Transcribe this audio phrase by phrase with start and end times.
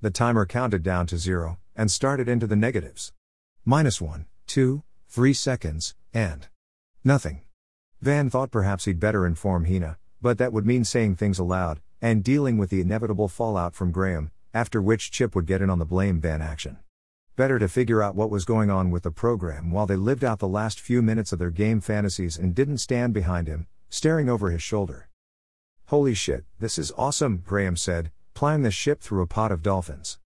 [0.00, 3.12] The timer counted down to zero, and started into the negatives.
[3.64, 6.46] Minus one, two, three seconds, and
[7.02, 7.40] nothing.
[8.00, 12.22] Van thought perhaps he'd better inform Hina, but that would mean saying things aloud, and
[12.22, 15.84] dealing with the inevitable fallout from Graham, after which Chip would get in on the
[15.84, 16.78] blame Van action.
[17.34, 20.38] Better to figure out what was going on with the program while they lived out
[20.38, 24.52] the last few minutes of their game fantasies and didn't stand behind him, staring over
[24.52, 25.08] his shoulder.
[25.86, 30.20] Holy shit, this is awesome, Graham said, plying the ship through a pod of dolphins.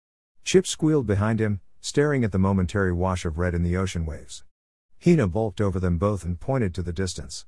[0.43, 4.43] Chip squealed behind him, staring at the momentary wash of red in the ocean waves.
[5.01, 7.46] Hina bulked over them both and pointed to the distance.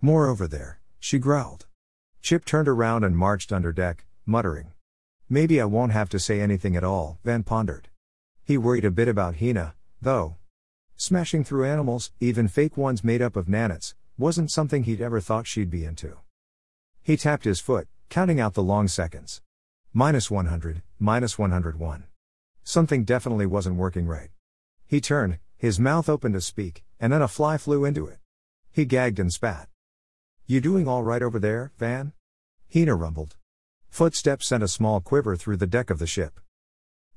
[0.00, 1.66] More over there, she growled.
[2.20, 4.72] Chip turned around and marched under deck, muttering.
[5.28, 7.88] Maybe I won't have to say anything at all, Van pondered.
[8.42, 10.34] He worried a bit about Hina, though.
[10.96, 15.46] Smashing through animals, even fake ones made up of nanites, wasn't something he'd ever thought
[15.46, 16.16] she'd be into.
[17.04, 19.42] He tapped his foot, counting out the long seconds.
[19.98, 22.04] Minus 100, minus 101.
[22.62, 24.28] Something definitely wasn't working right.
[24.86, 28.18] He turned, his mouth open to speak, and then a fly flew into it.
[28.70, 29.70] He gagged and spat.
[30.44, 32.12] You doing all right over there, Van?
[32.70, 33.36] Hina rumbled.
[33.88, 36.40] Footsteps sent a small quiver through the deck of the ship.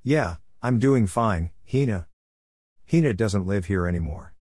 [0.01, 2.07] Yeah, I'm doing fine, Hina.
[2.89, 4.35] Hina doesn't live here anymore.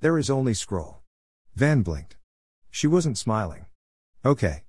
[0.00, 1.02] There is only Scroll.
[1.54, 2.16] Van blinked.
[2.70, 3.66] She wasn't smiling.
[4.24, 4.64] Okay.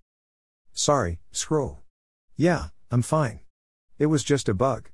[0.73, 1.79] Sorry, Scroll.
[2.35, 3.39] Yeah, I'm fine.
[3.97, 4.91] It was just a bug.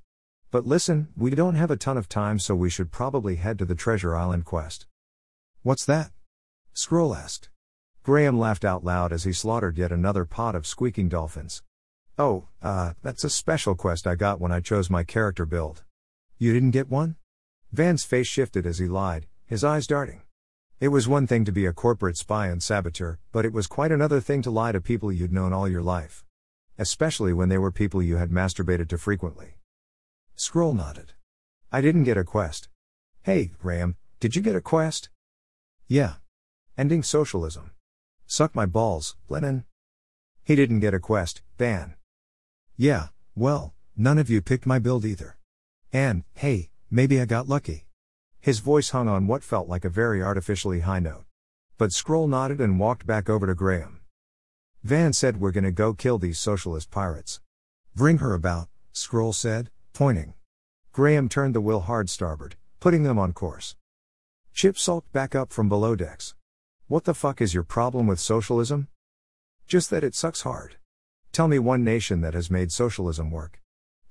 [0.51, 3.65] But listen, we don't have a ton of time, so we should probably head to
[3.65, 4.85] the Treasure Island quest.
[5.63, 6.11] What's that?
[6.71, 7.49] Scroll asked.
[8.01, 11.61] Graham laughed out loud as he slaughtered yet another pot of squeaking dolphins.
[12.17, 15.83] Oh, uh, that's a special quest I got when I chose my character build.
[16.37, 17.17] You didn't get one?
[17.73, 20.21] Van's face shifted as he lied, his eyes darting.
[20.79, 23.91] It was one thing to be a corporate spy and saboteur, but it was quite
[23.91, 26.23] another thing to lie to people you'd known all your life.
[26.79, 29.57] Especially when they were people you had masturbated to frequently.
[30.35, 31.11] Scroll nodded.
[31.73, 32.69] I didn't get a quest.
[33.23, 35.09] Hey, Graham, did you get a quest?
[35.89, 36.13] Yeah.
[36.77, 37.71] Ending socialism.
[38.27, 39.65] Suck my balls, Lenin.
[40.45, 41.95] He didn't get a quest, Van.
[42.77, 45.37] Yeah, well, none of you picked my build either.
[45.91, 47.87] And, hey, maybe I got lucky.
[48.39, 51.25] His voice hung on what felt like a very artificially high note.
[51.77, 53.98] But Scroll nodded and walked back over to Graham.
[54.83, 57.41] Van said we're gonna go kill these socialist pirates.
[57.95, 60.33] Bring her about, Scroll said, pointing.
[60.93, 63.75] Graham turned the wheel hard starboard, putting them on course.
[64.53, 66.33] Chip sulked back up from below decks.
[66.87, 68.87] What the fuck is your problem with socialism?
[69.67, 70.77] Just that it sucks hard.
[71.31, 73.61] Tell me one nation that has made socialism work.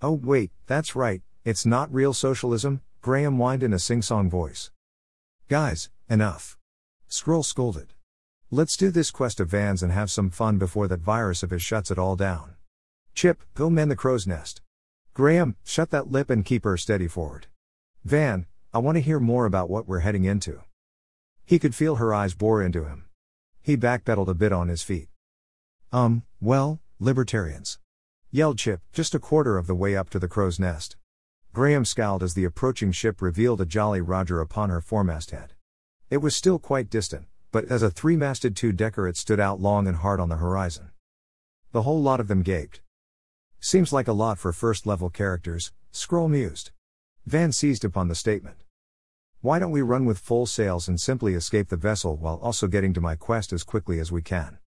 [0.00, 4.70] Oh, wait, that's right, it's not real socialism, Graham whined in a sing song voice.
[5.48, 6.58] Guys, enough.
[7.08, 7.94] Scroll scolded.
[8.50, 11.60] Let's do this quest of Vans and have some fun before that virus of his
[11.60, 12.54] shuts it all down.
[13.14, 14.62] Chip, go mend the crow's nest.
[15.12, 17.48] Graham, shut that lip and keep her steady forward.
[18.06, 20.62] Van, I want to hear more about what we're heading into.
[21.44, 23.04] He could feel her eyes bore into him.
[23.60, 25.08] He backpedaled a bit on his feet.
[25.92, 27.78] Um, well, libertarians.
[28.30, 30.96] Yelled Chip, just a quarter of the way up to the crow's nest.
[31.52, 35.52] Graham scowled as the approaching ship revealed a Jolly Roger upon her foremast head.
[36.08, 39.60] It was still quite distant, but as a three masted two decker it stood out
[39.60, 40.90] long and hard on the horizon.
[41.72, 42.80] The whole lot of them gaped.
[43.60, 46.70] Seems like a lot for first level characters, Scroll mused.
[47.26, 48.56] Van seized upon the statement.
[49.40, 52.92] Why don't we run with full sails and simply escape the vessel while also getting
[52.94, 54.58] to my quest as quickly as we can?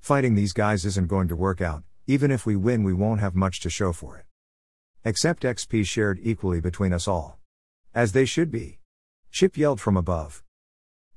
[0.00, 3.34] Fighting these guys isn't going to work out, even if we win, we won't have
[3.34, 4.24] much to show for it.
[5.04, 7.38] Except XP shared equally between us all.
[7.94, 8.80] As they should be.
[9.30, 10.42] Chip yelled from above.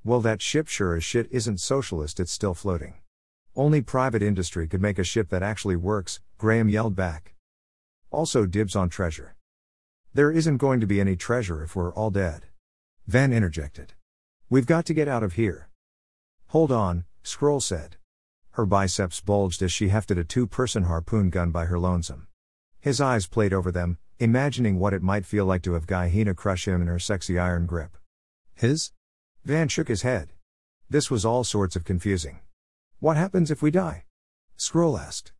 [0.09, 2.95] Well, that ship sure as shit isn't socialist, it's still floating.
[3.55, 7.35] Only private industry could make a ship that actually works, Graham yelled back.
[8.09, 9.35] Also, dibs on treasure.
[10.15, 12.47] There isn't going to be any treasure if we're all dead.
[13.05, 13.93] Van interjected.
[14.49, 15.69] We've got to get out of here.
[16.47, 17.97] Hold on, Scroll said.
[18.53, 22.25] Her biceps bulged as she hefted a two person harpoon gun by her lonesome.
[22.79, 26.33] His eyes played over them, imagining what it might feel like to have Guy Hina
[26.33, 27.95] crush him in her sexy iron grip.
[28.55, 28.91] His?
[29.49, 30.33] Van shook his head.
[30.91, 32.41] This was all sorts of confusing.
[32.99, 34.03] What happens if we die?
[34.57, 35.31] Scroll asked.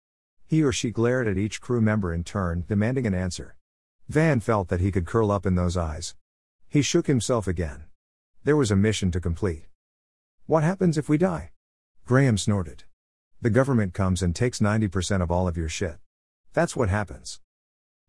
[0.47, 3.55] He or she glared at each crew member in turn, demanding an answer.
[4.07, 6.15] Van felt that he could curl up in those eyes.
[6.67, 7.83] He shook himself again.
[8.43, 9.65] There was a mission to complete.
[10.47, 11.51] What happens if we die?
[12.07, 12.85] Graham snorted.
[13.43, 15.97] The government comes and takes 90% of all of your shit.
[16.53, 17.41] That's what happens.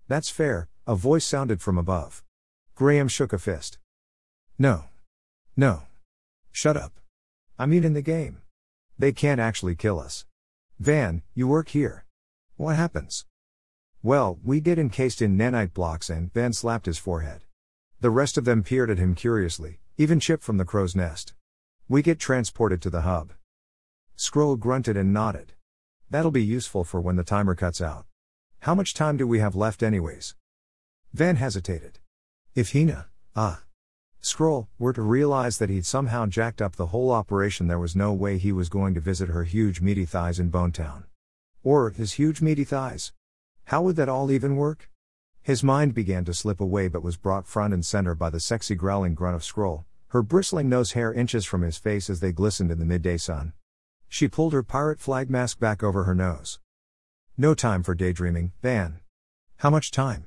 [0.09, 2.25] That's fair, a voice sounded from above.
[2.75, 3.79] Graham shook a fist.
[4.59, 4.85] No.
[5.59, 5.83] No.
[6.53, 7.01] Shut up.
[7.59, 8.43] I mean, in the game.
[8.99, 10.27] They can't actually kill us.
[10.79, 12.05] Van, you work here.
[12.57, 13.27] What happens?
[14.03, 17.45] Well, we get encased in nanite blocks and Van slapped his forehead.
[18.01, 21.35] The rest of them peered at him curiously, even Chip from the crow's nest.
[21.89, 23.33] We get transported to the hub.
[24.17, 25.53] Skrull grunted and nodded.
[26.09, 28.07] That'll be useful for when the timer cuts out.
[28.61, 30.35] How much time do we have left, anyways?
[31.13, 31.99] Van hesitated.
[32.55, 33.63] If Hina, ah,
[34.23, 38.13] Skrull, were to realize that he'd somehow jacked up the whole operation, there was no
[38.13, 41.05] way he was going to visit her huge meaty thighs in Bonetown.
[41.63, 43.13] Or his huge meaty thighs.
[43.65, 44.91] How would that all even work?
[45.43, 48.75] His mind began to slip away but was brought front and center by the sexy
[48.75, 52.71] growling grunt of Scroll, her bristling nose hair inches from his face as they glistened
[52.71, 53.55] in the midday sun.
[54.07, 56.59] She pulled her pirate flag mask back over her nose.
[57.39, 59.01] No time for daydreaming, Van.
[59.59, 60.27] How much time?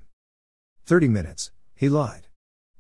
[0.86, 2.28] Thirty minutes, he lied.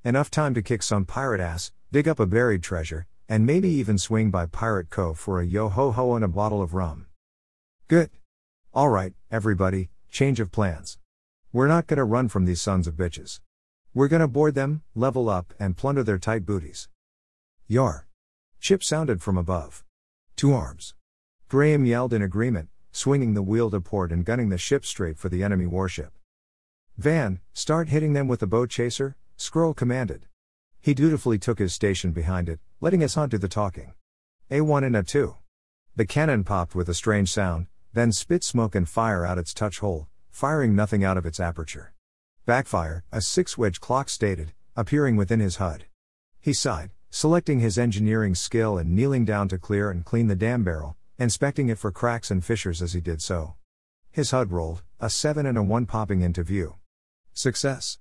[0.06, 3.98] Enough time to kick some pirate ass, dig up a buried treasure, and maybe even
[3.98, 7.06] swing by Pirate Cove for a yo ho ho and a bottle of rum.
[7.88, 8.10] Good.
[8.76, 10.98] Alright, everybody, change of plans.
[11.54, 13.40] We're not gonna run from these sons of bitches.
[13.94, 16.90] We're gonna board them, level up, and plunder their tight booties.
[17.70, 18.06] Yar.
[18.60, 19.86] Chip sounded from above.
[20.36, 20.96] To arms.
[21.48, 25.30] Graham yelled in agreement, swinging the wheel to port and gunning the ship straight for
[25.30, 26.12] the enemy warship.
[26.98, 30.28] Van, start hitting them with the bow chaser, Skrull commanded.
[30.80, 33.94] He dutifully took his station behind it, letting us hunt do the talking.
[34.52, 35.38] A1 and A2.
[35.96, 39.80] The cannon popped with a strange sound, then spit smoke and fire out its touch
[39.80, 41.94] hole, firing nothing out of its aperture.
[42.46, 45.86] Backfire, a six wedge clock stated, appearing within his HUD.
[46.42, 50.64] He sighed, selecting his engineering skill and kneeling down to clear and clean the dam
[50.64, 53.54] barrel, inspecting it for cracks and fissures as he did so.
[54.12, 56.76] His HUD rolled, a 7 and a 1 popping into view.
[57.34, 58.00] Success.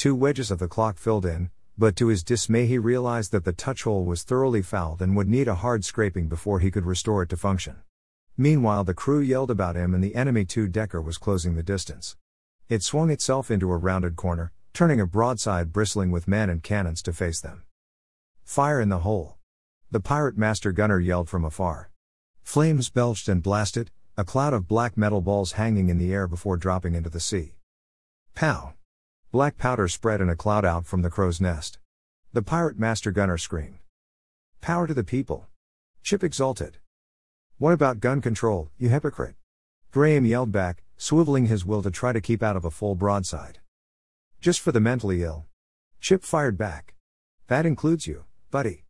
[0.00, 3.52] Two wedges of the clock filled in, but to his dismay he realized that the
[3.52, 7.22] touch hole was thoroughly fouled and would need a hard scraping before he could restore
[7.22, 7.76] it to function.
[8.34, 12.16] Meanwhile, the crew yelled about him and the enemy two decker was closing the distance.
[12.66, 17.02] It swung itself into a rounded corner, turning a broadside bristling with men and cannons
[17.02, 17.64] to face them.
[18.42, 19.36] Fire in the hole.
[19.90, 21.90] The pirate master gunner yelled from afar.
[22.42, 26.56] Flames belched and blasted, a cloud of black metal balls hanging in the air before
[26.56, 27.52] dropping into the sea.
[28.34, 28.72] Pow!
[29.32, 31.78] Black powder spread in a cloud out from the crow's nest.
[32.32, 33.78] The pirate master gunner screamed.
[34.60, 35.46] Power to the people.
[36.02, 36.78] Chip exulted.
[37.56, 39.36] What about gun control, you hypocrite?
[39.92, 43.60] Graham yelled back, swiveling his will to try to keep out of a full broadside.
[44.40, 45.46] Just for the mentally ill.
[46.00, 46.94] Chip fired back.
[47.46, 48.24] That includes you.
[48.50, 48.84] Buddy.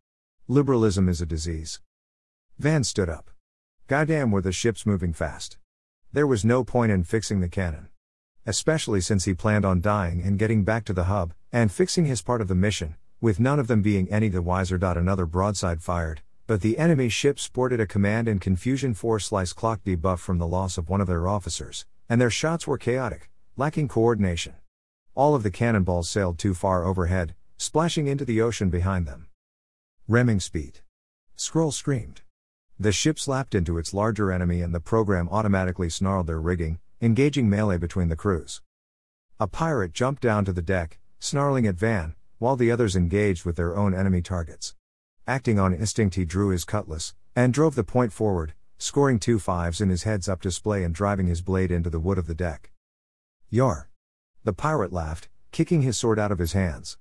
[0.47, 1.81] Liberalism is a disease.
[2.57, 3.29] Van stood up.
[3.87, 5.59] Goddamn were the ships moving fast.
[6.11, 7.89] There was no point in fixing the cannon.
[8.45, 12.23] Especially since he planned on dying and getting back to the hub, and fixing his
[12.23, 14.77] part of the mission, with none of them being any the wiser.
[14.81, 19.83] Another broadside fired, but the enemy ship sported a command and confusion 4 slice clock
[19.83, 23.87] debuff from the loss of one of their officers, and their shots were chaotic, lacking
[23.87, 24.55] coordination.
[25.13, 29.27] All of the cannonballs sailed too far overhead, splashing into the ocean behind them.
[30.07, 30.79] Remming speed.
[31.37, 32.21] Skrull screamed.
[32.79, 37.49] The ship slapped into its larger enemy and the program automatically snarled their rigging, engaging
[37.49, 38.61] melee between the crews.
[39.39, 43.55] A pirate jumped down to the deck, snarling at Van, while the others engaged with
[43.55, 44.75] their own enemy targets.
[45.27, 49.81] Acting on instinct, he drew his cutlass and drove the point forward, scoring two fives
[49.81, 52.71] in his heads up display and driving his blade into the wood of the deck.
[53.49, 53.89] Yar!
[54.43, 56.97] The pirate laughed, kicking his sword out of his hands.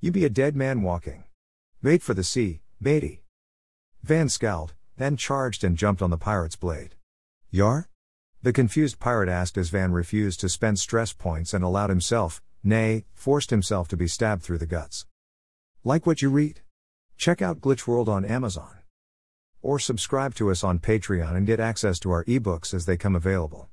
[0.00, 1.24] You be a dead man walking.
[1.82, 3.22] Bait for the sea, matey.
[4.02, 6.96] Van scowled, then charged and jumped on the pirate's blade.
[7.50, 7.88] Yar?
[8.44, 13.04] The confused pirate asked as Van refused to spend stress points and allowed himself, nay,
[13.14, 15.06] forced himself to be stabbed through the guts.
[15.84, 16.60] Like what you read?
[17.16, 18.78] Check out Glitch World on Amazon.
[19.62, 23.14] Or subscribe to us on Patreon and get access to our ebooks as they come
[23.14, 23.68] available.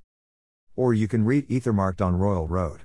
[0.76, 2.82] Or you can read Ethermarked on Royal Road.